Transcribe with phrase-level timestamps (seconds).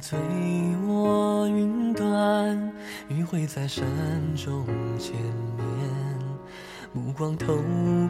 [0.00, 0.18] 醉
[0.86, 2.72] 卧云端，
[3.08, 3.84] 余晖在山
[4.36, 4.64] 中
[4.98, 5.12] 见
[5.56, 5.66] 面。
[6.92, 7.58] 目光透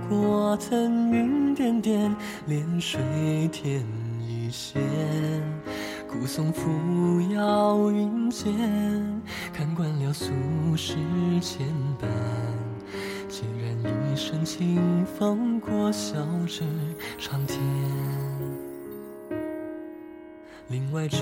[0.08, 2.14] 过层云点点，
[2.46, 3.00] 连水
[3.52, 3.84] 天
[4.20, 4.80] 一线。
[6.08, 6.68] 古松扶
[7.34, 8.52] 摇云间，
[9.52, 10.30] 看惯了俗
[10.76, 10.94] 世
[11.40, 11.66] 牵
[12.00, 12.06] 绊。
[13.28, 16.64] 孑然一身清风过，笑着
[17.18, 17.58] 长天。
[20.72, 21.18] 林外骤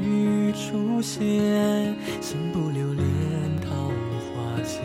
[0.00, 1.18] 雨初歇，
[2.20, 3.04] 心不留恋
[3.60, 4.80] 桃花间。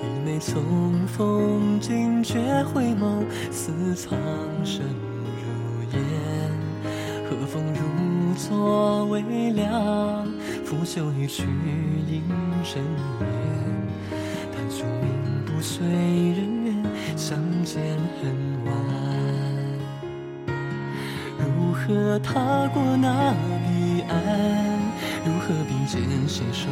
[0.00, 4.18] 一眉从风惊觉回眸，似苍
[4.64, 4.82] 生
[5.36, 6.00] 如烟。
[7.28, 10.26] 和风如昨微凉，
[10.64, 11.42] 拂袖一曲
[12.10, 12.22] 映
[12.64, 12.82] 真
[13.18, 13.28] 面。
[14.56, 16.82] 叹宿命不随人愿，
[17.14, 17.82] 相见
[21.90, 23.34] 何踏过那
[23.66, 24.16] 彼岸？
[25.24, 26.68] 如何并肩携手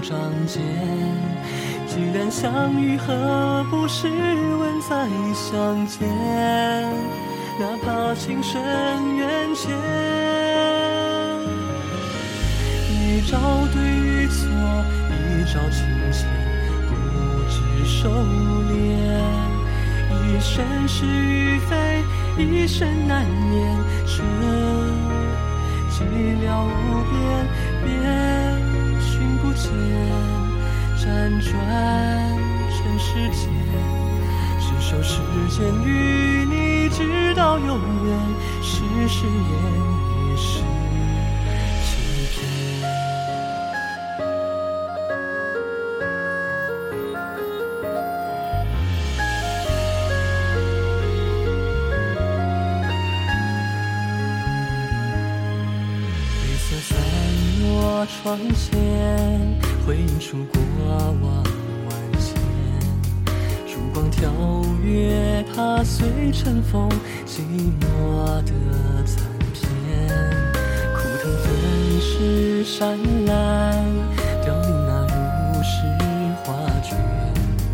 [0.00, 0.62] 仗剑？
[1.88, 6.08] 既然相遇，何不试问再相见？
[7.58, 8.62] 哪怕情深
[9.16, 9.76] 缘浅，
[12.88, 14.46] 一朝对与错，
[15.10, 16.28] 一朝情牵，
[16.86, 16.94] 不
[17.50, 18.72] 知收敛。
[20.22, 21.74] 一生是与非，
[22.38, 23.78] 一生难言。
[24.06, 24.22] 这
[25.90, 26.04] 寂
[26.40, 26.68] 寥无
[27.10, 27.14] 边，
[27.84, 27.86] 遍
[29.00, 29.70] 寻不见。
[30.96, 31.04] 辗
[31.40, 31.50] 转
[32.70, 33.42] 尘世间，
[34.58, 35.88] 执手时间与
[36.44, 37.68] 你，直到永
[38.06, 38.18] 远。
[38.62, 39.30] 是誓言，
[58.22, 58.78] 窗前，
[59.86, 60.60] 回映出过
[61.22, 61.42] 往
[61.86, 62.36] 万千。
[63.66, 64.30] 烛光跳
[64.84, 66.86] 跃，踏碎尘封
[67.26, 67.40] 寂
[67.80, 68.52] 寞的
[69.06, 69.64] 残片。
[70.92, 71.48] 枯藤粉
[71.98, 73.32] 饰山岚，
[74.44, 75.70] 凋零那如诗
[76.44, 76.98] 画卷。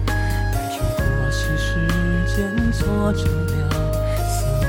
[0.07, 1.69] 待春过隙，时
[2.37, 2.37] 间
[2.71, 3.59] 作就了
[4.29, 4.65] 思念。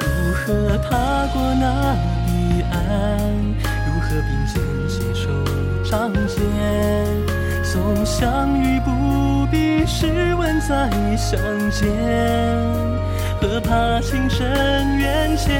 [0.00, 0.02] 如
[0.32, 2.10] 何踏过那？
[4.12, 5.28] 如何并肩携手
[5.90, 6.38] 仗剑？
[7.64, 11.40] 纵相遇不必试问再相
[11.70, 11.88] 见，
[13.40, 15.58] 何怕情深缘浅？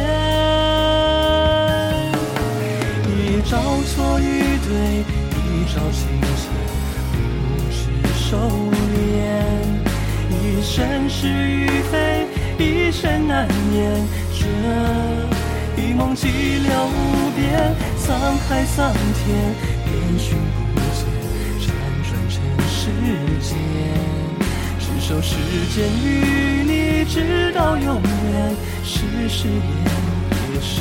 [3.08, 6.50] 一朝错与对，一朝情切，
[7.12, 7.16] 不
[7.70, 7.80] 知
[8.12, 8.36] 收
[8.92, 8.92] 敛。
[10.30, 12.26] 一生是与非，
[12.58, 14.06] 一生难言。
[14.34, 14.44] 这
[15.82, 18.06] 一梦寂寥无边，沧
[18.48, 19.26] 海桑田，
[19.84, 21.03] 遍寻不见，
[21.59, 21.60] 辗
[22.06, 22.32] 转尘
[22.69, 22.81] 世
[23.41, 23.50] 间。
[24.78, 25.34] 执手时
[25.75, 26.06] 间与
[26.62, 28.54] 你，直到永远。
[28.84, 29.59] 是誓言，
[30.54, 30.81] 也是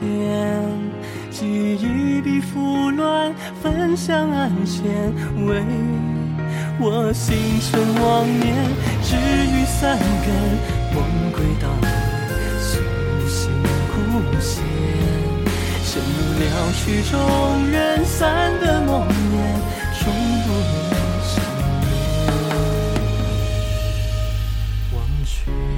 [0.00, 0.02] 间，
[1.30, 3.32] 记忆比拂乱，
[3.62, 4.82] 分享暗闲，
[5.46, 5.62] 为
[6.80, 8.54] 我心存妄念，
[9.02, 10.28] 只余三根
[10.94, 10.96] 梦
[11.32, 11.68] 归道，
[12.58, 12.80] 苏
[13.28, 13.52] 醒
[13.92, 13.94] 枯
[14.40, 14.64] 弦，
[15.94, 15.96] 入
[16.40, 16.42] 了
[16.72, 17.12] 曲终
[17.70, 19.12] 人散的梦魇，
[20.02, 20.48] 终不
[20.90, 20.92] 能
[21.22, 21.32] 相
[21.80, 21.86] 恋，
[24.92, 25.73] 忘却。